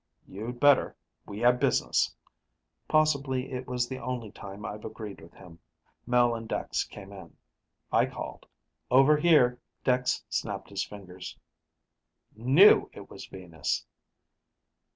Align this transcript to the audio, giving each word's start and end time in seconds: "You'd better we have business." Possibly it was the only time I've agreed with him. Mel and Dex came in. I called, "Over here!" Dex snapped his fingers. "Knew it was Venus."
"You'd 0.27 0.59
better 0.59 0.95
we 1.27 1.37
have 1.41 1.59
business." 1.59 2.11
Possibly 2.87 3.51
it 3.51 3.67
was 3.67 3.87
the 3.87 3.99
only 3.99 4.31
time 4.31 4.65
I've 4.65 4.83
agreed 4.83 5.21
with 5.21 5.35
him. 5.35 5.59
Mel 6.07 6.33
and 6.33 6.49
Dex 6.49 6.83
came 6.85 7.13
in. 7.13 7.37
I 7.91 8.07
called, 8.07 8.47
"Over 8.89 9.15
here!" 9.17 9.59
Dex 9.83 10.23
snapped 10.27 10.71
his 10.71 10.83
fingers. 10.83 11.37
"Knew 12.35 12.89
it 12.93 13.11
was 13.11 13.27
Venus." 13.27 13.85